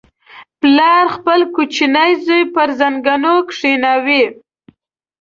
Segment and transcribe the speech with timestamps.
[0.61, 4.21] •پلار خپل کوچنی زوی پر زنګون کښېناوه.